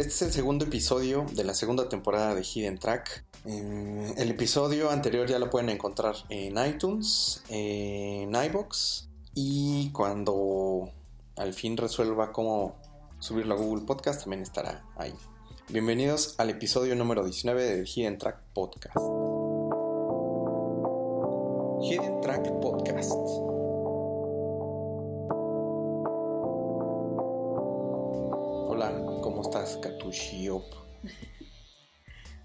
[0.00, 3.22] Este es el segundo episodio de la segunda temporada de Hidden Track.
[3.44, 10.88] Eh, el episodio anterior ya lo pueden encontrar en iTunes, en iBox y cuando
[11.36, 12.76] al fin resuelva cómo
[13.18, 15.12] subirlo a Google Podcast también estará ahí.
[15.68, 18.96] Bienvenidos al episodio número 19 del Hidden Track Podcast.
[21.82, 23.49] Hidden Track Podcast.
[29.70, 30.48] ¿Cómo estás, Katushi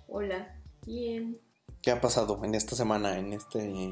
[0.07, 1.39] Hola, bien.
[1.81, 3.91] ¿Qué ha pasado en esta semana, en este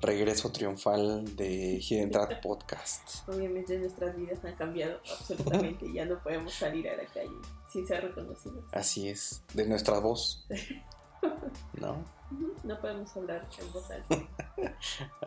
[0.00, 3.28] regreso triunfal de Hidden Track Podcast?
[3.28, 5.92] Obviamente nuestras vidas han cambiado absolutamente.
[5.92, 7.36] ya no podemos salir a la calle
[7.72, 8.64] sin ser reconocidos.
[8.72, 10.46] Así es, de nuestra voz.
[11.74, 12.04] ¿No?
[12.62, 14.28] No podemos hablar en voz alta.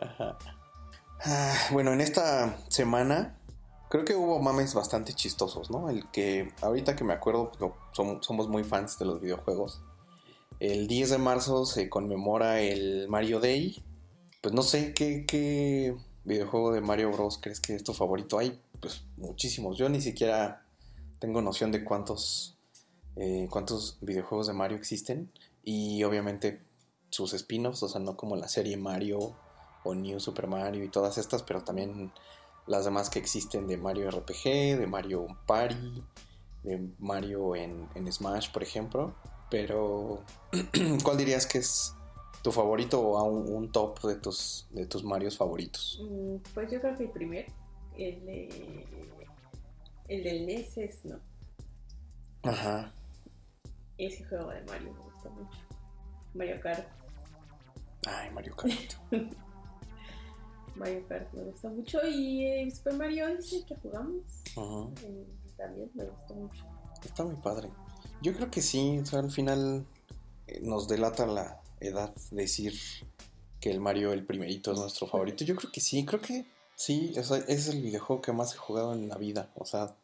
[0.00, 0.38] Ajá.
[1.24, 3.38] Ah, bueno, en esta semana
[3.88, 5.88] creo que hubo mames bastante chistosos, ¿no?
[5.88, 7.52] El que ahorita que me acuerdo,
[7.92, 9.82] somos, somos muy fans de los videojuegos.
[10.60, 13.82] El 10 de marzo se conmemora el Mario Day.
[14.40, 17.38] Pues no sé qué, qué videojuego de Mario Bros.
[17.40, 18.38] crees que es tu favorito.
[18.38, 19.78] Hay pues muchísimos.
[19.78, 20.66] Yo ni siquiera
[21.18, 22.56] tengo noción de cuántos,
[23.16, 25.32] eh, cuántos videojuegos de Mario existen.
[25.62, 26.60] Y obviamente
[27.10, 29.36] sus spin-offs, o sea, no como la serie Mario
[29.84, 32.12] o New Super Mario y todas estas, pero también
[32.68, 36.02] las demás que existen de Mario RPG, de Mario Party,
[36.62, 39.14] de Mario en, en Smash, por ejemplo.
[39.50, 40.22] Pero,
[41.02, 41.94] ¿cuál dirías que es
[42.42, 45.98] tu favorito o a un, un top de tus, de tus Marios favoritos?
[46.02, 47.46] Mm, Pues yo creo que el primer,
[47.96, 48.86] el de.
[50.08, 51.18] El del NES es, no.
[52.42, 52.92] Ajá.
[53.98, 55.58] Ese juego de Mario me gusta mucho.
[56.34, 56.86] Mario Kart.
[58.06, 58.94] Ay, Mario Kart.
[60.78, 61.98] Mario Kart me gusta mucho.
[62.06, 64.22] Y eh, Super Mario Odyssey que jugamos.
[65.02, 65.26] Eh,
[65.56, 66.64] también me gustó mucho.
[67.04, 67.70] Está muy padre.
[68.22, 69.84] Yo creo que sí, o sea, al final
[70.46, 72.74] eh, nos delata la edad decir
[73.60, 75.44] que el Mario, el primerito, es nuestro favorito.
[75.44, 78.58] Yo creo que sí, creo que sí, o sea, es el videojuego que más he
[78.58, 79.50] jugado en la vida.
[79.56, 79.96] O sea,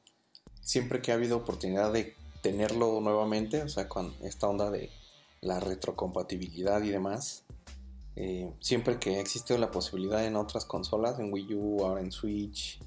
[0.60, 4.90] siempre que ha habido oportunidad de tenerlo nuevamente, o sea, con esta onda de
[5.40, 7.44] la retrocompatibilidad y demás,
[8.16, 12.12] eh, siempre que ha existido la posibilidad en otras consolas, en Wii U, ahora en
[12.12, 12.80] Switch,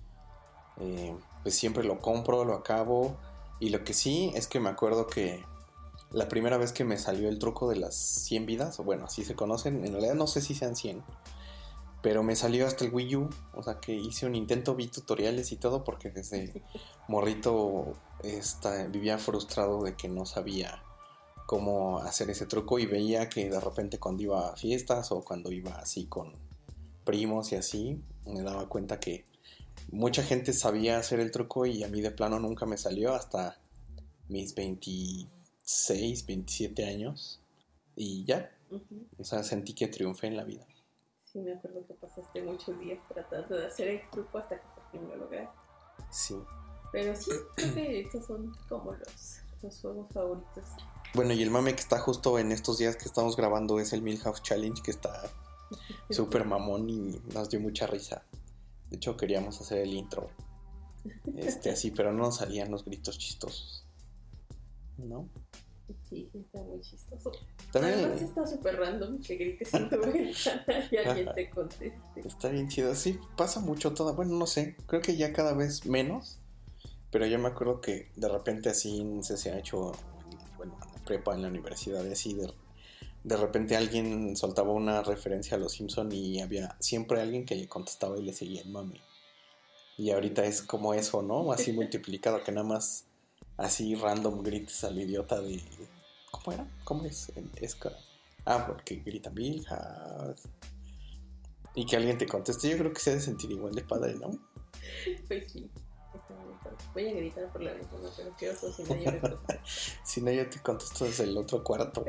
[0.80, 3.18] eh, pues siempre lo compro, lo acabo.
[3.60, 5.44] Y lo que sí es que me acuerdo que
[6.12, 9.26] la primera vez que me salió el truco de las 100 vidas, o bueno, así
[9.26, 11.04] se conocen, en realidad no sé si sean 100,
[12.02, 15.52] pero me salió hasta el Wii U, o sea que hice un intento, vi tutoriales
[15.52, 16.64] y todo, porque desde
[17.10, 17.94] morrito
[18.24, 20.82] esta, vivía frustrado de que no sabía
[21.48, 25.52] cómo hacer ese truco y veía que de repente cuando iba a fiestas o cuando
[25.52, 26.34] iba así con
[27.06, 29.26] primos y así, me daba cuenta que
[29.92, 33.58] mucha gente sabía hacer el truco y a mí de plano nunca me salió hasta
[34.28, 37.40] mis 26, 27 años
[37.96, 39.08] y ya, Ujú.
[39.18, 40.68] o sea, sentí que triunfé en la vida.
[41.24, 44.92] Sí, me acuerdo que pasaste muchos días tratando de hacer el truco hasta que por
[44.92, 45.58] fin lo lograste.
[46.12, 46.36] Sí.
[46.92, 50.66] Pero sí, creo que estos son como los, los juegos favoritos.
[51.14, 54.02] Bueno, y el mame que está justo en estos días que estamos grabando es el
[54.02, 55.30] Milhouse Challenge que está
[56.10, 58.24] súper mamón y nos dio mucha risa.
[58.90, 60.30] De hecho, queríamos hacer el intro.
[61.36, 63.86] Este, así, pero no nos salían los gritos chistosos.
[64.98, 65.30] ¿No?
[66.10, 67.32] Sí, está muy chistoso.
[67.72, 72.22] También Además está súper random que grites en tu ventana y alguien te conteste.
[72.26, 72.94] está bien chido.
[72.96, 74.12] Sí, pasa mucho toda.
[74.12, 74.76] Bueno, no sé.
[74.86, 76.40] Creo que ya cada vez menos.
[77.10, 79.94] Pero yo me acuerdo que de repente así sé, se ha hecho.
[80.58, 82.54] Bueno, prepa, en la universidad, y así de,
[83.24, 87.68] de repente alguien soltaba una referencia a los Simpson y había siempre alguien que le
[87.68, 89.02] contestaba y le seguía el mame.
[89.98, 91.52] Y ahorita es como eso, ¿no?
[91.52, 93.06] Así multiplicado, que nada más
[93.58, 95.62] así random grites al idiota de.
[96.32, 96.68] ¿Cómo era?
[96.84, 97.32] ¿Cómo es?
[97.56, 97.78] es
[98.46, 100.44] ah, porque grita Milhouse.
[101.74, 104.16] Y que alguien te conteste, yo creo que se ha de sentir igual de padre,
[104.16, 104.32] ¿no?
[105.28, 105.70] Pues sí.
[106.94, 109.62] Voy a gritar por la ventana, pero qué oso si me contesta.
[110.04, 112.04] Si no, yo te contesto desde el otro cuarto.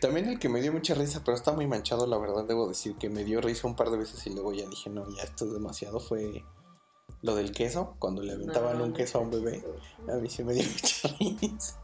[0.00, 2.96] También el que me dio mucha risa, pero está muy manchado, la verdad, debo decir
[2.96, 5.46] que me dio risa un par de veces y luego ya dije, no, ya esto
[5.46, 6.00] es demasiado.
[6.00, 6.44] Fue
[7.22, 9.64] lo del queso, cuando le aventaban No, un no queso a un bebé.
[10.12, 11.80] A mí se me dio mucha risa.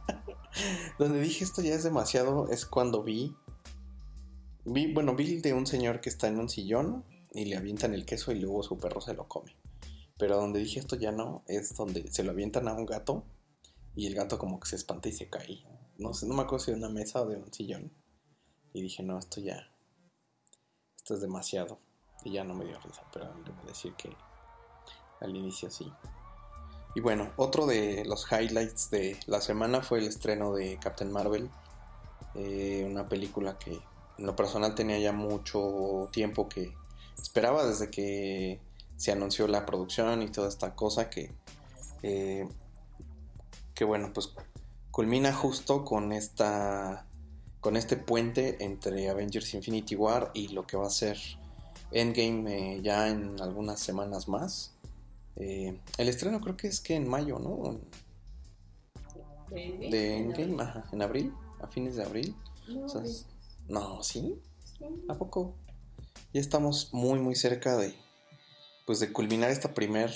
[0.98, 3.34] Donde dije esto ya es demasiado es cuando vi.
[4.64, 7.94] Vi, bueno, vi el de un señor que está en un sillón y le avientan
[7.94, 9.56] el queso y luego su perro se lo come.
[10.20, 13.24] Pero donde dije esto ya no, es donde se lo avientan a un gato
[13.96, 15.64] y el gato como que se espanta y se cae.
[15.96, 17.90] No sé, no me acuerdo si de una mesa o de un sillón.
[18.74, 19.72] Y dije, no, esto ya.
[20.94, 21.80] Esto es demasiado.
[22.22, 24.14] Y ya no me dio risa, pero debo decir que
[25.20, 25.90] al inicio sí.
[26.94, 31.50] Y bueno, otro de los highlights de la semana fue el estreno de Captain Marvel,
[32.34, 33.80] eh, una película que
[34.18, 36.74] en lo personal tenía ya mucho tiempo que
[37.16, 38.60] esperaba desde que
[39.00, 41.32] se anunció la producción y toda esta cosa que,
[42.02, 42.46] eh,
[43.74, 44.34] que bueno, pues
[44.90, 47.06] culmina justo con esta
[47.62, 51.16] con este puente entre Avengers Infinity War y lo que va a ser
[51.92, 54.74] Endgame eh, ya en algunas semanas más.
[55.36, 57.80] Eh, el estreno creo que es que en mayo, ¿no?
[59.50, 62.36] De Endgame, ajá, en abril, a fines de abril.
[63.66, 64.38] No, ¿sí?
[65.08, 65.54] ¿A poco?
[66.34, 67.94] Ya estamos muy, muy cerca de,
[68.90, 70.12] pues, de culminar esta primer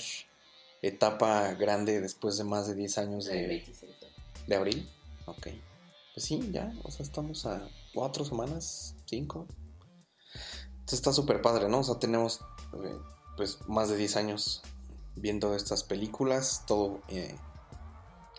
[0.81, 3.63] etapa grande después de más de 10 años de,
[4.47, 4.89] de abril.
[5.27, 5.47] Ok.
[6.13, 9.47] Pues sí, ya, o sea, estamos a cuatro semanas, cinco.
[10.71, 11.79] Entonces está súper padre, ¿no?
[11.79, 12.41] O sea, tenemos
[12.83, 12.97] eh,
[13.37, 14.61] pues más de 10 años
[15.15, 16.65] viendo estas películas.
[16.67, 17.33] Todo eh,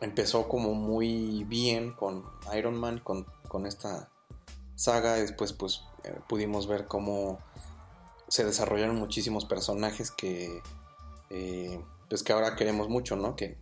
[0.02, 2.24] empezó como muy bien con
[2.54, 4.10] Iron Man, con, con esta
[4.74, 5.14] saga.
[5.14, 7.38] Después pues eh, pudimos ver cómo
[8.28, 10.62] se desarrollaron muchísimos personajes que
[12.08, 13.34] pues que ahora queremos mucho, ¿no?
[13.34, 13.58] Que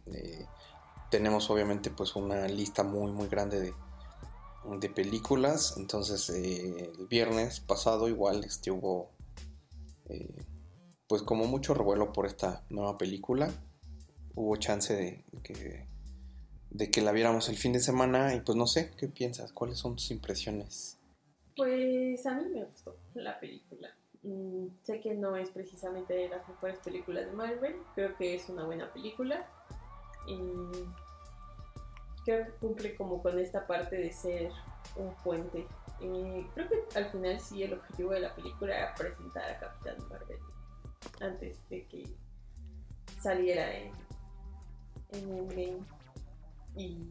[1.11, 3.75] tenemos obviamente pues una lista muy muy grande de,
[4.79, 5.75] de películas.
[5.77, 9.11] Entonces eh, el viernes pasado igual este, hubo
[10.09, 10.45] eh,
[11.07, 13.51] pues como mucho revuelo por esta nueva película.
[14.35, 15.87] Hubo chance de que,
[16.71, 19.53] de que la viéramos el fin de semana y pues no sé, ¿qué piensas?
[19.53, 20.99] ¿Cuáles son tus impresiones?
[21.57, 23.97] Pues a mí me gustó la película.
[24.25, 28.49] Mm, sé que no es precisamente de las mejores películas de Marvel, creo que es
[28.49, 29.47] una buena película.
[30.27, 30.39] Y
[32.25, 34.51] creo que cumple como con esta parte de ser
[34.97, 35.67] un puente.
[35.99, 40.39] creo que al final sí el objetivo de la película era presentar a Capitán Marvel
[41.21, 42.05] antes de que
[43.21, 43.93] saliera en,
[45.13, 45.79] en game
[46.77, 47.11] Y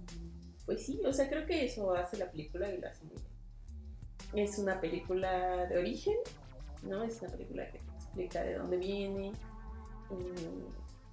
[0.66, 4.48] pues sí, o sea, creo que eso hace la película y lo hace muy bien.
[4.48, 6.18] Es una película de origen,
[6.84, 7.04] ¿no?
[7.04, 9.34] Es una película que explica de dónde viene.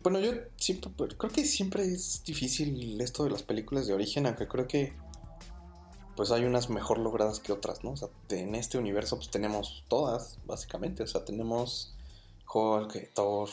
[0.02, 4.48] Bueno, yo siempre, creo que siempre es difícil esto de las películas de origen, aunque
[4.48, 4.92] creo que
[6.16, 7.92] pues hay unas mejor logradas que otras, ¿no?
[7.92, 11.94] O sea, en este universo pues tenemos todas, básicamente, o sea, tenemos
[12.52, 13.48] Hulk, Thor,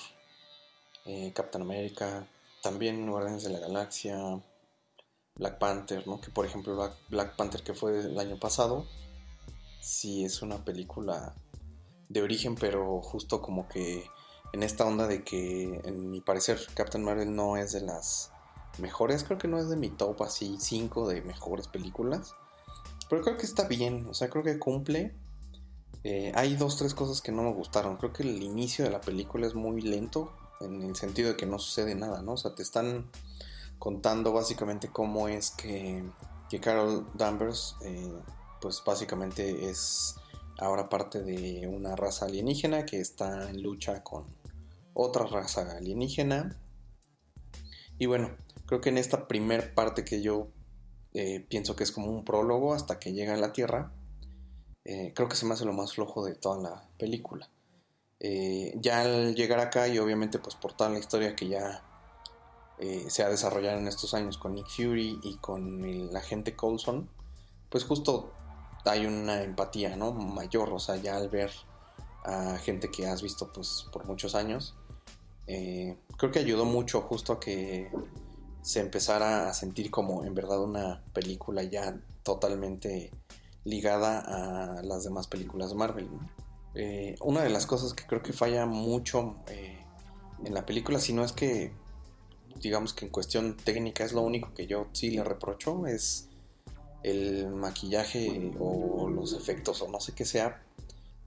[1.05, 2.27] eh, Captain America,
[2.61, 4.41] también Guardianes de la Galaxia,
[5.35, 6.19] Black Panther, ¿no?
[6.19, 8.85] Que por ejemplo Black Panther que fue el año pasado,
[9.79, 11.35] sí es una película
[12.09, 14.09] de origen, pero justo como que
[14.53, 18.31] en esta onda de que, en mi parecer, Captain Marvel no es de las
[18.79, 19.23] mejores.
[19.23, 22.35] Creo que no es de mi top así 5 de mejores películas.
[23.09, 25.13] Pero creo que está bien, o sea, creo que cumple.
[26.03, 27.97] Eh, hay dos, tres cosas que no me gustaron.
[27.97, 30.31] Creo que el inicio de la película es muy lento,
[30.61, 32.33] en el sentido de que no sucede nada, ¿no?
[32.33, 33.09] O sea, te están
[33.79, 36.03] contando básicamente cómo es que,
[36.49, 38.13] que Carol Danvers, eh,
[38.59, 40.15] pues básicamente es
[40.57, 44.25] ahora parte de una raza alienígena que está en lucha con
[44.93, 46.59] otra raza alienígena.
[47.99, 50.49] Y bueno, creo que en esta primer parte que yo
[51.13, 53.91] eh, pienso que es como un prólogo hasta que llega a la Tierra,
[54.85, 57.49] eh, creo que se me hace lo más flojo de toda la película.
[58.19, 61.83] Eh, ya al llegar acá y obviamente pues por toda la historia que ya
[63.07, 67.09] se ha desarrollado en estos años con Nick Fury y con el agente Coulson,
[67.69, 68.33] pues justo
[68.87, 70.11] hay una empatía, ¿no?
[70.11, 71.51] Mayor, o sea, ya al ver
[72.23, 74.75] a gente que has visto pues por muchos años,
[75.47, 77.89] eh, creo que ayudó mucho justo a que
[78.61, 83.11] se empezara a sentir como en verdad una película ya totalmente
[83.63, 86.09] ligada a las demás películas de Marvel.
[86.75, 89.85] Eh, una de las cosas que creo que falla mucho eh,
[90.43, 91.71] en la película, si no es que
[92.61, 96.26] digamos que en cuestión técnica es lo único que yo sí le reprocho, es
[97.03, 100.63] el maquillaje o los efectos o no sé qué sea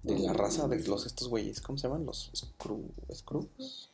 [0.03, 2.07] de la raza de los estos güeyes, ¿cómo se llaman?
[2.07, 3.91] Los Screws.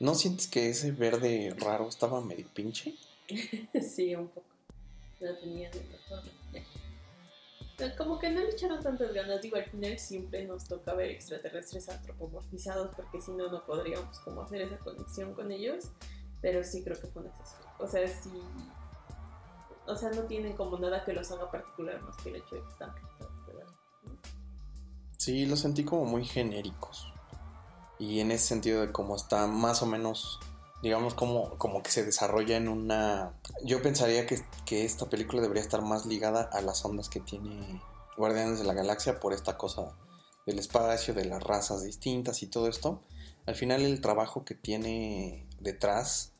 [0.00, 2.94] ¿No sientes que ese verde raro estaba medio pinche?
[3.82, 4.46] sí, un poco.
[5.20, 5.72] Lo tenían
[7.96, 9.42] Como que no le echaron tantas ganas.
[9.42, 14.42] Digo, al final siempre nos toca ver extraterrestres antropomorfizados porque si no, no podríamos como
[14.42, 15.86] hacer esa conexión con ellos.
[16.40, 17.66] Pero sí creo que fue necesario.
[17.80, 18.30] O sea, sí
[19.88, 22.62] o sea, no tienen como nada que los haga particular más que el hecho de
[22.62, 22.94] que están
[25.16, 27.12] Sí, los sentí como muy genéricos.
[27.98, 30.38] Y en ese sentido de cómo está más o menos,
[30.80, 33.34] digamos, como, como que se desarrolla en una...
[33.64, 37.82] Yo pensaría que, que esta película debería estar más ligada a las ondas que tiene
[38.16, 39.96] Guardianes de la Galaxia por esta cosa
[40.46, 43.02] del espacio, de las razas distintas y todo esto.
[43.44, 46.32] Al final el trabajo que tiene detrás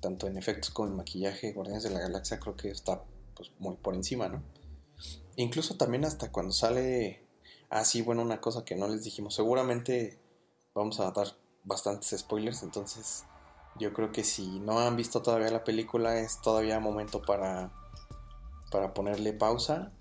[0.00, 3.02] tanto en efectos como en maquillaje, Guardianes de la Galaxia creo que está
[3.34, 4.42] pues, muy por encima, ¿no?
[5.36, 7.26] Incluso también hasta cuando sale...
[7.70, 9.34] Ah, sí, bueno, una cosa que no les dijimos.
[9.34, 10.18] Seguramente
[10.74, 11.26] vamos a dar
[11.64, 13.24] bastantes spoilers, entonces
[13.78, 17.72] yo creo que si no han visto todavía la película es todavía momento para,
[18.70, 19.92] para ponerle pausa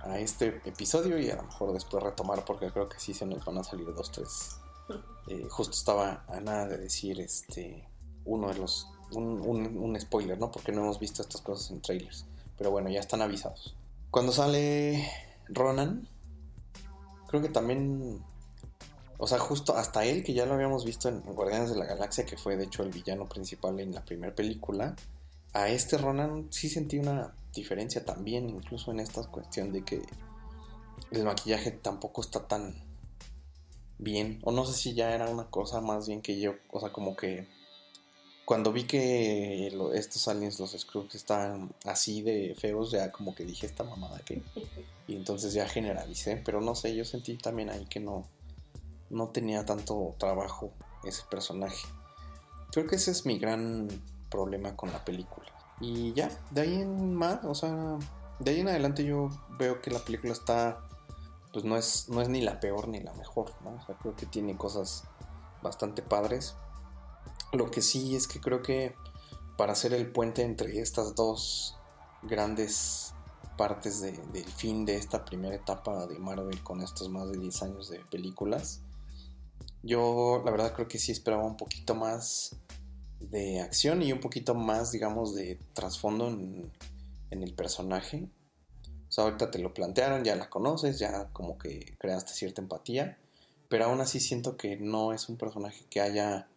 [0.00, 3.44] a este episodio y a lo mejor después retomar porque creo que sí se nos
[3.44, 4.56] van a salir dos, tres.
[5.26, 7.88] Eh, justo estaba a nada de decir este
[8.24, 10.50] uno de los un, un, spoiler, ¿no?
[10.50, 12.26] Porque no hemos visto estas cosas en trailers.
[12.58, 13.76] Pero bueno, ya están avisados.
[14.10, 15.08] Cuando sale
[15.48, 16.08] Ronan,
[17.28, 18.24] creo que también
[19.18, 22.26] o sea, justo hasta él, que ya lo habíamos visto en Guardianes de la Galaxia,
[22.26, 24.96] que fue de hecho el villano principal en la primera película,
[25.52, 30.02] a este Ronan sí sentí una diferencia también, incluso en esta cuestión de que
[31.12, 32.74] el maquillaje tampoco está tan
[33.98, 36.92] bien, o no sé si ya era una cosa más bien que yo, o sea,
[36.92, 37.46] como que
[38.44, 43.66] cuando vi que estos aliens, los Skrulls, estaban así de feos, ya como que dije
[43.66, 44.42] esta mamada que...
[45.06, 48.24] Y entonces ya generalicé, pero no sé, yo sentí también ahí que no
[49.14, 50.72] no tenía tanto trabajo
[51.04, 51.86] ese personaje.
[52.72, 53.88] Creo que ese es mi gran
[54.30, 55.46] problema con la película.
[55.80, 57.98] Y ya, de ahí en más, o sea,
[58.40, 60.80] de ahí en adelante yo veo que la película está,
[61.52, 63.74] pues no es, no es ni la peor ni la mejor, ¿no?
[63.74, 65.04] O sea, creo que tiene cosas
[65.62, 66.56] bastante padres.
[67.54, 68.94] Lo que sí es que creo que
[69.56, 71.76] para hacer el puente entre estas dos
[72.22, 73.14] grandes
[73.56, 77.88] partes del fin de esta primera etapa de Marvel con estos más de 10 años
[77.88, 78.80] de películas,
[79.82, 82.56] yo la verdad creo que sí esperaba un poquito más
[83.20, 86.72] de acción y un poquito más, digamos, de trasfondo en,
[87.30, 88.28] el personaje.
[89.08, 93.18] O sea, ahorita te lo plantearon, ya la conoces, ya como que creaste cierta empatía,
[93.68, 96.48] pero aún así siento que no es un personaje que haya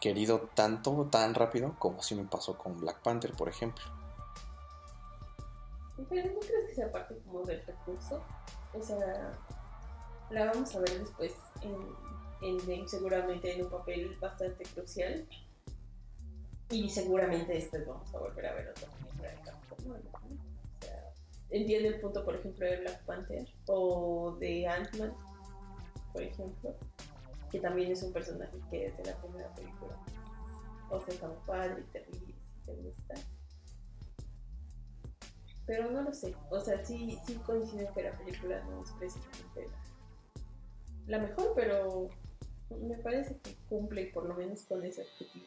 [0.00, 3.84] querido tanto, tan rápido, como si me pasó con Black Panther, por ejemplo.
[6.08, 8.22] Pero no crees que sea parte como del recurso?
[8.72, 9.38] O sea,
[10.30, 12.10] la vamos a ver después en
[12.42, 15.26] en seguramente en un papel bastante crucial.
[16.70, 19.90] Y seguramente después vamos a volver a ver otra película de Capcom.
[19.90, 21.12] O sea,
[21.50, 25.12] entiendo el punto, por ejemplo, de Black Panther o de Ant-Man,
[26.12, 26.76] por ejemplo,
[27.50, 29.96] que también es un personaje que desde la primera película
[30.90, 33.14] o sea, como padre te ríes, te gusta.
[35.66, 39.68] Pero no lo sé, o sea, sí, sí coincido que la película no es precisamente
[41.06, 42.08] la mejor, pero
[42.70, 45.46] me parece que cumple por lo menos con ese objetivo.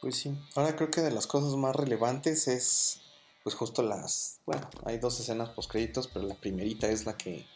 [0.00, 3.02] Pues sí, ahora creo que de las cosas más relevantes es
[3.42, 7.46] pues justo las, bueno, hay dos escenas post créditos, pero la primerita es la que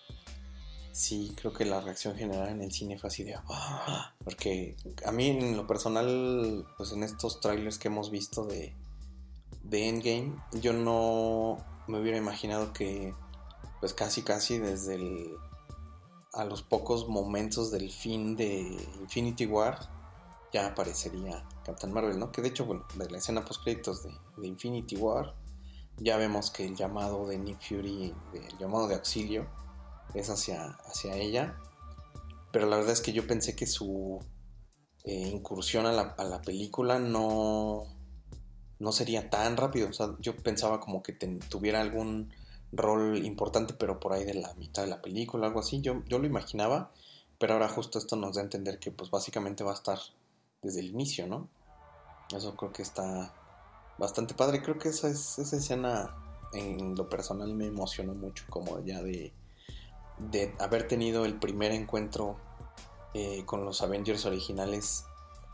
[0.93, 4.15] sí creo que la reacción general en el cine fue así de ¡Ah!
[4.23, 8.75] porque a mí en lo personal pues en estos trailers que hemos visto de
[9.63, 13.15] de Endgame yo no me hubiera imaginado que
[13.81, 15.37] pues casi casi desde el
[16.33, 18.61] a los pocos momentos del fin de
[19.01, 19.79] Infinity War
[20.53, 22.31] ya aparecería Captain Marvel, ¿no?
[22.31, 25.35] Que de hecho, bueno, de la escena post créditos de, Infinity War
[25.99, 29.47] ya vemos que el llamado de Nick Fury, el llamado de auxilio,
[30.15, 31.57] es hacia, hacia ella.
[32.53, 34.21] Pero la verdad es que yo pensé que su
[35.05, 37.85] eh, incursión a la, a la, película no,
[38.79, 39.89] no sería tan rápido.
[39.89, 42.33] O sea, yo pensaba como que tuviera algún
[42.73, 45.81] rol importante, pero por ahí de la mitad de la película, algo así.
[45.81, 46.93] Yo, yo lo imaginaba,
[47.39, 49.99] pero ahora justo esto nos da a entender que pues básicamente va a estar
[50.63, 51.49] desde el inicio, ¿no?
[52.35, 53.35] Eso creo que está
[53.99, 54.63] bastante padre.
[54.63, 56.17] Creo que esa, es, esa escena
[56.53, 59.33] en lo personal me emocionó mucho, como ya de,
[60.31, 62.37] de haber tenido el primer encuentro
[63.15, 65.05] eh, con los Avengers originales,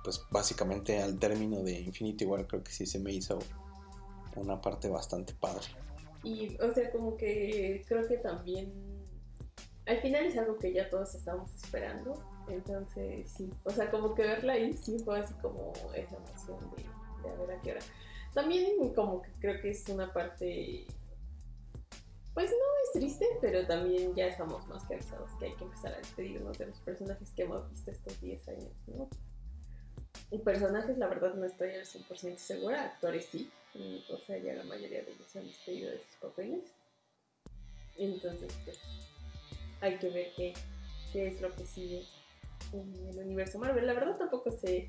[0.05, 3.39] pues básicamente al término de Infinity War creo que sí se me hizo
[4.37, 5.67] una parte bastante padre.
[6.23, 8.73] Y, o sea, como que creo que también
[9.87, 12.15] al final es algo que ya todos estamos esperando.
[12.49, 16.83] Entonces, sí, o sea, como que verla ahí sí fue así como esa emoción de,
[17.23, 17.81] de a ver a qué hora.
[18.35, 20.87] También como que creo que es una parte,
[22.39, 25.97] pues no es triste, pero también ya estamos más cansados que hay que empezar a
[25.97, 29.11] despedirnos de los personajes que hemos visto estos 10 años, ¿no?
[30.45, 33.51] Personajes, la verdad, no estoy al 100% segura, actores sí,
[34.09, 36.65] o sea, ya la mayoría de ellos se han despedido de sus papeles.
[37.97, 38.79] Entonces, pues,
[39.81, 40.55] hay que ver qué,
[41.13, 42.05] qué es lo que sigue
[42.73, 43.85] en el universo Marvel.
[43.85, 44.89] La verdad tampoco sé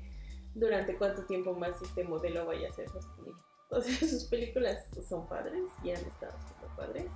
[0.54, 3.40] durante cuánto tiempo más este modelo vaya a ser sostenible.
[3.72, 7.06] O sea, sus películas son padres y han estado siendo padres.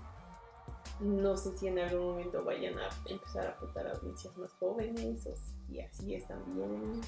[1.00, 5.26] No sé si en algún momento vayan a empezar a apuntar a audiencias más jóvenes
[5.26, 5.34] o
[5.66, 7.00] si así están bien.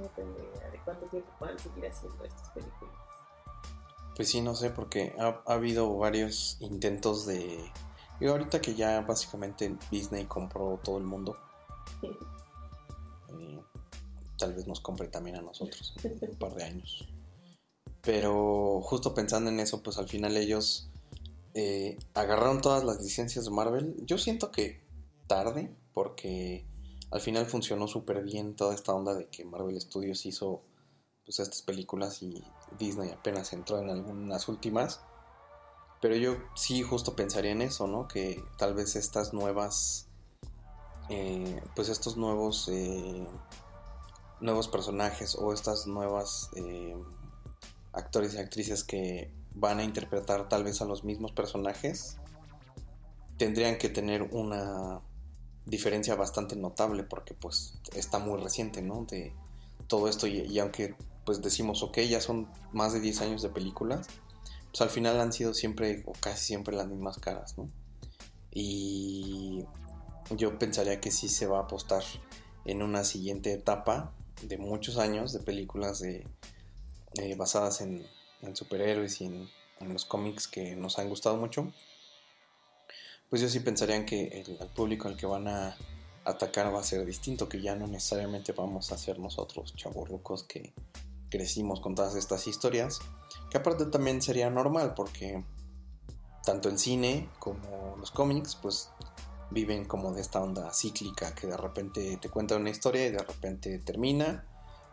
[0.00, 2.94] No tengo idea de cuánto tiempo puedan seguir haciendo estas películas.
[4.16, 7.70] Pues sí, no sé, porque ha, ha habido varios intentos de...
[8.20, 11.36] Y ahorita que ya básicamente Disney compró todo el mundo,
[12.02, 13.60] eh,
[14.38, 17.08] tal vez nos compre también a nosotros en un par de años.
[18.02, 20.90] Pero justo pensando en eso, pues al final ellos
[21.54, 23.94] eh, agarraron todas las licencias de Marvel.
[24.04, 24.82] Yo siento que
[25.28, 26.66] tarde, porque
[27.12, 30.62] al final funcionó súper bien toda esta onda de que Marvel Studios hizo
[31.24, 32.44] pues estas películas y
[32.76, 35.00] Disney apenas entró en algunas últimas.
[36.00, 38.08] Pero yo sí justo pensaría en eso, ¿no?
[38.08, 40.08] Que tal vez estas nuevas,
[41.08, 43.26] eh, pues estos nuevos, eh,
[44.40, 46.50] nuevos personajes o estas nuevas
[47.92, 52.18] actores y actrices que van a interpretar tal vez a los mismos personajes,
[53.36, 55.00] tendrían que tener una
[55.66, 59.06] diferencia bastante notable porque pues está muy reciente, ¿no?
[59.08, 59.32] De
[59.86, 60.94] todo esto y, aunque
[61.24, 64.06] pues decimos, ok, ya son más de 10 años de películas,
[64.70, 67.70] pues al final han sido siempre o casi siempre las mismas caras, ¿no?
[68.50, 69.64] Y
[70.30, 72.02] yo pensaría que sí se va a apostar
[72.64, 76.26] en una siguiente etapa de muchos años de películas de,
[77.14, 78.04] eh, basadas en,
[78.46, 79.48] en, superhéroes y en,
[79.80, 81.72] los cómics que nos han gustado mucho.
[83.28, 85.76] Pues yo sí pensaría que el, público al que van a
[86.24, 90.72] atacar va a ser distinto, que ya no necesariamente vamos a ser nosotros chaburrucos que
[91.28, 93.00] crecimos con todas estas historias,
[93.50, 95.44] que aparte también sería normal porque
[96.44, 98.90] tanto el cine como los cómics pues
[99.50, 103.18] viven como de esta onda cíclica que de repente te cuenta una historia y de
[103.18, 104.44] repente termina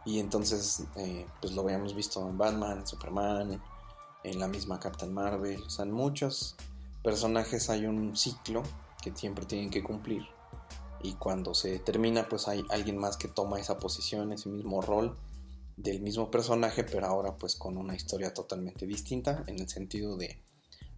[0.05, 3.61] y entonces eh, pues lo habíamos visto en Batman, Superman,
[4.23, 6.55] en la misma Captain Marvel, o sea, en muchos
[7.03, 8.63] personajes hay un ciclo
[9.01, 10.23] que siempre tienen que cumplir.
[11.03, 15.17] Y cuando se termina pues hay alguien más que toma esa posición, ese mismo rol
[15.77, 20.39] del mismo personaje, pero ahora pues con una historia totalmente distinta, en el sentido de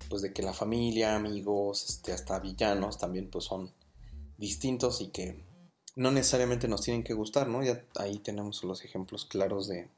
[0.09, 3.71] pues de que la familia, amigos, este, hasta villanos también pues son
[4.37, 5.41] distintos y que
[5.95, 7.63] no necesariamente nos tienen que gustar, ¿no?
[7.63, 9.89] Ya ahí tenemos los ejemplos claros de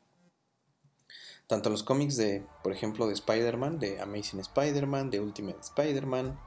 [1.47, 6.39] tanto los cómics de, por ejemplo, de Spider-Man, de Amazing Spider-Man, de Ultimate Spider-Man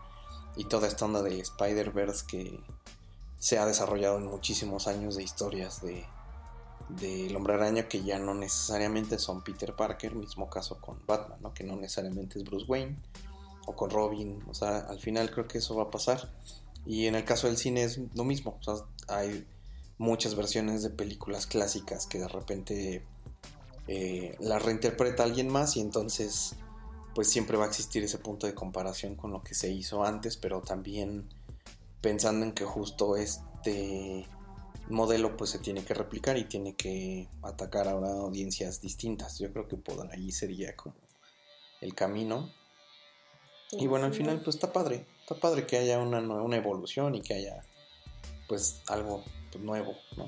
[0.57, 2.61] y toda esta onda de Spider-Verse que
[3.39, 6.05] se ha desarrollado en muchísimos años de historias de
[6.89, 11.53] del hombre araña que ya no necesariamente son Peter Parker, mismo caso con Batman, ¿no?
[11.53, 12.97] que no necesariamente es Bruce Wayne,
[13.67, 16.33] o con Robin, o sea, al final creo que eso va a pasar.
[16.87, 19.47] Y en el caso del cine es lo mismo, o sea, hay
[19.99, 23.05] muchas versiones de películas clásicas que de repente
[23.89, 26.55] eh, las reinterpreta alguien más y entonces
[27.15, 30.37] pues siempre va a existir ese punto de comparación con lo que se hizo antes,
[30.37, 31.29] pero también
[32.01, 34.27] pensando en que justo este
[34.89, 39.39] modelo pues se tiene que replicar y tiene que atacar ahora audiencias distintas.
[39.39, 40.95] Yo creo que por ahí sería como
[41.81, 42.53] el camino.
[43.73, 47.21] Y bueno, al final pues está padre, está padre que haya una, una evolución y
[47.21, 47.63] que haya
[48.49, 50.27] pues algo pues, nuevo, ¿no?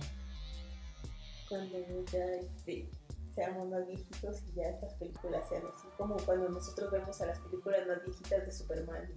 [1.49, 1.79] Cuando
[2.13, 2.89] ya este,
[3.35, 7.39] seamos más viejitos y ya estas películas sean así, como cuando nosotros vemos a las
[7.41, 9.11] películas más viejitas de Superman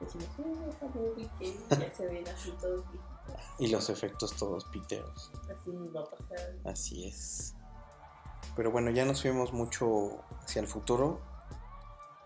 [0.00, 3.10] y decimos, oh, esa movie que ya se ven así todos viejitos.
[3.58, 5.30] Y los efectos todos piteros.
[5.44, 6.54] Así va a pasar.
[6.64, 7.54] Así es.
[8.56, 11.20] Pero bueno, ya nos fuimos mucho hacia el futuro.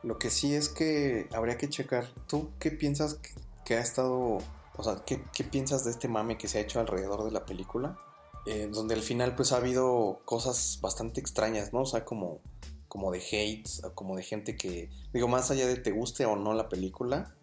[0.02, 2.06] Lo que sí es que habría que checar.
[2.26, 3.30] ¿Tú qué piensas que,
[3.64, 4.38] que ha estado...
[4.76, 7.44] O sea, ¿qué, ¿qué, piensas de este mame que se ha hecho alrededor de la
[7.44, 7.98] película?
[8.46, 11.82] Eh, donde al final pues ha habido cosas bastante extrañas, ¿no?
[11.82, 12.40] O sea, como,
[12.88, 14.90] como de hates, como de gente que...
[15.12, 17.34] Digo, más allá de te guste o no la película,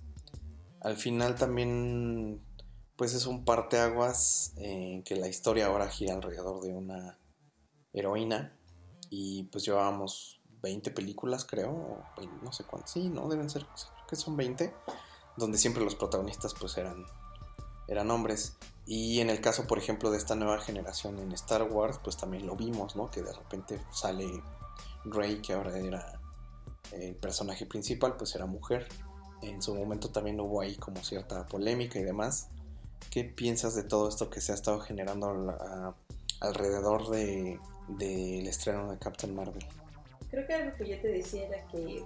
[0.81, 2.41] al final también
[2.95, 7.17] pues es un parteaguas en que la historia ahora gira alrededor de una
[7.93, 8.55] heroína
[9.09, 12.03] y pues llevábamos 20 películas creo,
[12.43, 14.73] no sé cuántas, sí, no, deben ser, creo que son 20,
[15.35, 17.03] donde siempre los protagonistas pues eran,
[17.87, 18.57] eran hombres.
[18.85, 22.45] Y en el caso, por ejemplo, de esta nueva generación en Star Wars, pues también
[22.45, 23.09] lo vimos, ¿no?
[23.11, 24.41] Que de repente sale
[25.05, 26.19] Rey, que ahora era
[26.91, 28.87] el personaje principal, pues era mujer.
[29.41, 32.49] En su momento también hubo ahí como cierta polémica y demás.
[33.09, 35.95] ¿Qué piensas de todo esto que se ha estado generando a,
[36.39, 39.65] alrededor del de, estreno de Captain Marvel?
[40.29, 42.03] Creo que algo que yo te decía era que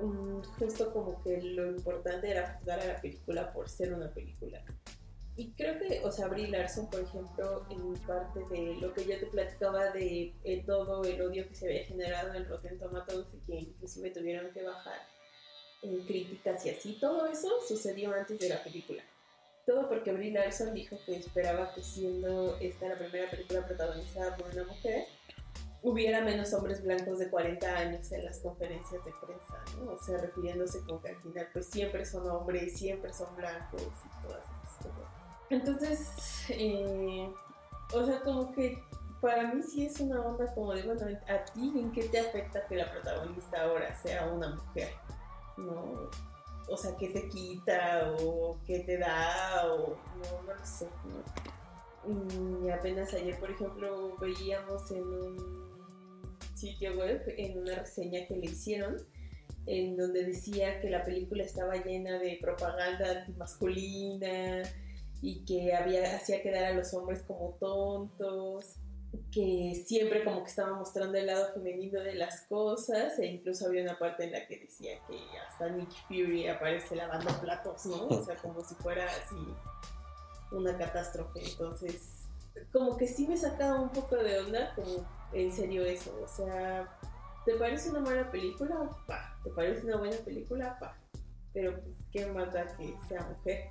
[0.00, 4.62] um, justo como que lo importante era juzgar a la película por ser una película.
[5.36, 9.18] Y creo que, o sea, Brie Larson, por ejemplo, en parte de lo que yo
[9.20, 13.46] te platicaba de eh, todo el odio que se había generado en Rotten Tomatoes y
[13.46, 14.98] que inclusive tuvieron que bajar
[15.82, 16.96] eh, críticas y así.
[16.98, 19.02] Todo eso sucedió antes de la película.
[19.66, 24.48] Todo porque Brie Larson dijo que esperaba que siendo esta la primera película protagonizada por
[24.50, 25.04] una mujer,
[25.82, 29.92] hubiera menos hombres blancos de 40 años en las conferencias de prensa, ¿no?
[29.92, 34.26] O sea, refiriéndose como que al final pues siempre son hombres, siempre son blancos y
[34.26, 35.15] todas esas cosas.
[35.50, 37.28] Entonces, eh,
[37.94, 38.82] o sea, como que
[39.20, 42.66] para mí sí es una onda como de, bueno, ¿a ti en qué te afecta
[42.66, 44.90] que la protagonista ahora sea una mujer?
[45.56, 46.10] ¿No?
[46.68, 51.46] O sea, ¿qué te quita o qué te da o no, no lo sé, ¿no?
[52.64, 55.66] Y apenas ayer, por ejemplo, veíamos en un
[56.54, 58.96] sitio web, en una reseña que le hicieron,
[59.66, 64.62] en donde decía que la película estaba llena de propaganda masculina
[65.22, 68.76] y que había, hacía quedar a los hombres como tontos,
[69.32, 73.82] que siempre como que estaba mostrando el lado femenino de las cosas, e incluso había
[73.82, 78.08] una parte en la que decía que hasta Nick Fury aparece lavando platos, ¿no?
[78.08, 79.36] O sea, como si fuera así
[80.52, 81.40] una catástrofe.
[81.44, 82.26] Entonces,
[82.72, 86.98] como que sí me sacaba un poco de onda, como en serio eso, o sea,
[87.44, 88.90] ¿te parece una mala película?
[89.06, 89.38] Pa.
[89.44, 90.78] ¿Te parece una buena película?
[90.78, 90.96] Pa.
[91.52, 93.70] Pero pues, ¿qué da que sea mujer?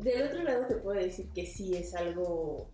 [0.00, 2.70] Del otro lado te puedo decir que sí es algo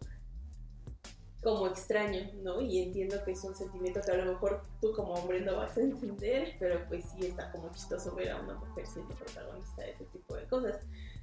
[1.43, 2.61] como extraño, ¿no?
[2.61, 5.77] Y entiendo que es un sentimiento que a lo mejor tú como hombre no vas
[5.77, 9.93] a entender, pero pues sí está como chistoso ver a una mujer siendo protagonista de
[9.93, 10.81] ese tipo de cosas.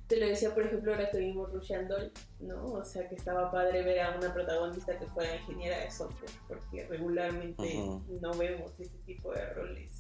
[0.08, 2.66] Te lo decía, por ejemplo, ahora que vimos Russian Doll, ¿no?
[2.66, 6.86] O sea, que estaba padre ver a una protagonista que fuera ingeniera de software, porque
[6.88, 7.76] regularmente
[8.22, 9.93] no vemos ese tipo de roles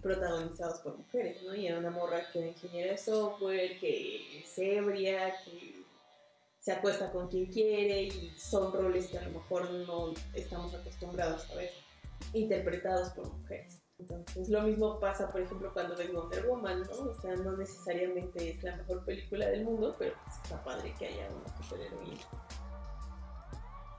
[0.00, 1.54] protagonizados por mujeres, ¿no?
[1.54, 5.84] Y era una morra que era ingeniera de software, que es ebria, que
[6.60, 11.50] se acuesta con quien quiere y son roles que a lo mejor no estamos acostumbrados
[11.50, 11.70] a ver
[12.34, 13.80] interpretados por mujeres.
[13.98, 17.10] Entonces, lo mismo pasa, por ejemplo, cuando ves Wonder Woman, ¿no?
[17.10, 21.06] O sea, no necesariamente es la mejor película del mundo, pero pues está padre que
[21.06, 22.20] haya una superheroína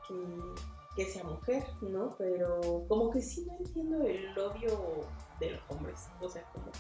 [0.07, 2.15] que, que sea mujer, ¿no?
[2.17, 5.05] Pero como que sí no entiendo el odio
[5.45, 6.08] de los hombres.
[6.19, 6.71] O sea, como.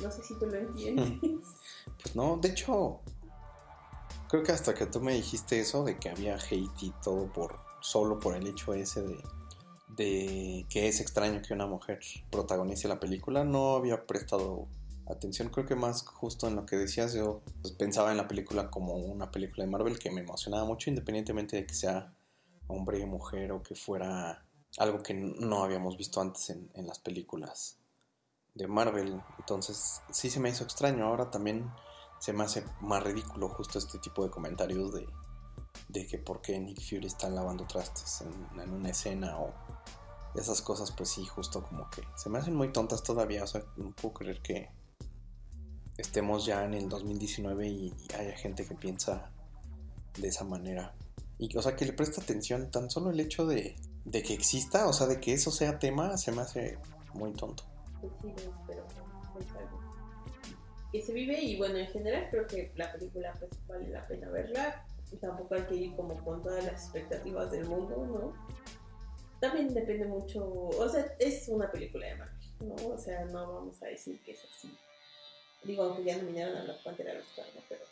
[0.00, 1.20] No, sé si tú lo entiendes.
[2.02, 3.00] Pues no, de hecho,
[4.28, 7.58] creo que hasta que tú me dijiste eso de que había hate y todo por
[7.80, 9.22] solo por el hecho ese de
[9.96, 14.68] de que es extraño que una mujer protagonice la película, no había prestado
[15.06, 15.48] atención.
[15.48, 18.94] Creo que más justo en lo que decías, yo pues, pensaba en la película como
[18.94, 22.14] una película de Marvel que me emocionaba mucho, independientemente de que sea
[22.68, 24.46] hombre mujer o que fuera
[24.78, 27.78] algo que no habíamos visto antes en, en las películas
[28.54, 29.22] de Marvel.
[29.38, 31.06] Entonces sí se me hizo extraño.
[31.06, 31.70] Ahora también
[32.18, 35.06] se me hace más ridículo justo este tipo de comentarios de
[35.88, 39.52] de que por qué Nick Fury está lavando trastes en, una escena o
[40.34, 43.44] esas cosas, pues sí, justo como que se me hacen muy tontas todavía.
[43.44, 44.70] O sea, no puedo creer que
[45.96, 49.30] estemos ya en el 2019 y, haya gente que piensa
[50.18, 50.94] de esa manera.
[51.38, 54.86] Y, o sea, que le presta atención tan solo el hecho de, de que exista,
[54.86, 56.78] o sea, de que eso sea tema, se me hace
[57.14, 57.64] muy tonto.
[58.00, 58.32] Pues sí,
[58.66, 58.86] pero
[59.38, 59.80] es algo
[60.92, 64.28] que se vive y bueno, en general creo que la película pues vale la pena
[64.28, 64.84] verla
[65.18, 68.32] tampoco hay que ir como con todas las expectativas del mundo, ¿no?
[69.40, 72.88] También depende mucho, o sea, es una película de Marvel, ¿no?
[72.88, 74.70] O sea, no vamos a decir que es así.
[75.64, 77.62] Digo, aunque ya nominaron a la Pantera los ¿no?
[77.68, 77.84] Pero...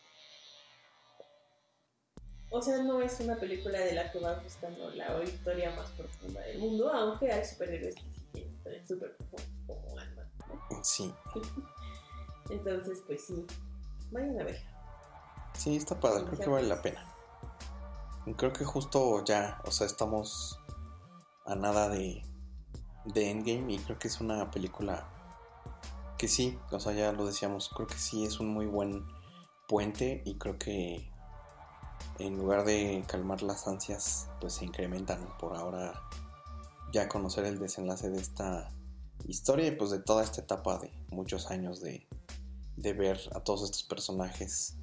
[2.50, 6.40] O sea, no es una película de la que vas buscando la historia más profunda
[6.40, 10.84] del mundo, aunque hay superhéroes que sí tienen historias súper profundas como Ant-Man, ¿no?
[10.84, 11.14] Sí.
[12.50, 13.44] Entonces, pues sí,
[14.10, 14.62] vayan a ver.
[15.52, 17.04] Sí, está padre, creo que vale la pena.
[18.36, 20.58] Creo que justo ya, o sea, estamos
[21.44, 22.22] a nada de,
[23.04, 25.08] de Endgame y creo que es una película
[26.16, 29.06] que sí, o sea, ya lo decíamos, creo que sí es un muy buen
[29.66, 31.10] puente y creo que
[32.18, 36.00] en lugar de calmar las ansias, pues se incrementan por ahora
[36.92, 38.70] ya conocer el desenlace de esta
[39.26, 42.06] historia y pues de toda esta etapa de muchos años de,
[42.76, 44.76] de ver a todos estos personajes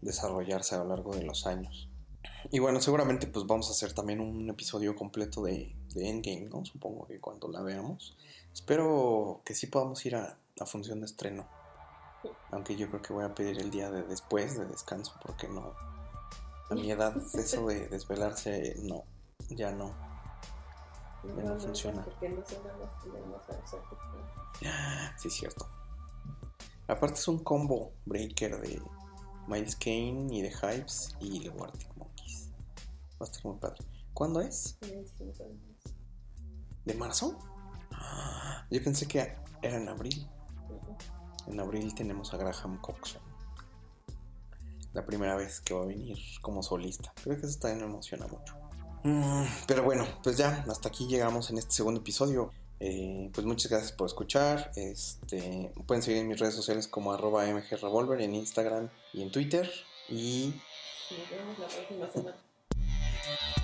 [0.00, 1.88] desarrollarse a lo largo de los años.
[2.50, 6.64] Y bueno, seguramente pues vamos a hacer también un episodio completo de, Endgame, ¿no?
[6.64, 8.16] Supongo que cuando la veamos.
[8.52, 11.46] Espero que sí podamos ir a, a función de estreno.
[12.50, 15.74] Aunque yo creo que voy a pedir el día de después de descanso porque no.
[16.70, 19.04] A mi edad eso de desvelarse no,
[19.48, 19.92] ya no.
[21.36, 22.06] Ya no, funciona.
[25.18, 25.66] Sí, es cierto.
[26.86, 28.80] Aparte es un combo breaker de
[29.46, 32.50] Miles Kane y The Hypes y The Arctic Monkeys.
[33.20, 33.84] Va a estar muy padre.
[34.14, 34.78] ¿Cuándo es?
[36.84, 37.36] ¿De marzo?
[38.70, 40.28] Yo pensé que era en abril.
[41.46, 43.29] En abril tenemos a Graham Coxon.
[44.92, 47.12] La primera vez que va a venir como solista.
[47.22, 48.54] Creo que eso también me emociona mucho.
[49.04, 52.52] Mm, pero bueno, pues ya, hasta aquí llegamos en este segundo episodio.
[52.80, 54.72] Eh, pues muchas gracias por escuchar.
[54.74, 59.70] Este, pueden seguir en mis redes sociales como arroba mgrevolver en Instagram y en Twitter.
[60.08, 60.54] Y
[61.10, 62.36] Nos vemos la próxima semana.